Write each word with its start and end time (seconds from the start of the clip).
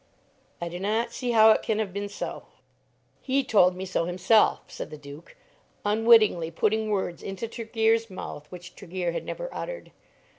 "I 0.59 0.67
do 0.67 0.79
not 0.79 1.13
see 1.13 1.29
how 1.29 1.51
it 1.51 1.61
can 1.61 1.77
have 1.77 1.93
been 1.93 2.09
so." 2.09 2.45
"He 3.21 3.43
told 3.43 3.75
me 3.75 3.85
so 3.85 4.05
himself," 4.05 4.61
said 4.67 4.89
the 4.89 4.97
Duke, 4.97 5.35
unwittingly 5.85 6.49
putting 6.49 6.89
words 6.89 7.21
into 7.21 7.47
Tregear's 7.47 8.09
mouth 8.09 8.47
which 8.51 8.73
Tregear 8.75 9.11
had 9.11 9.23
never 9.25 9.47
uttered. 9.53 9.91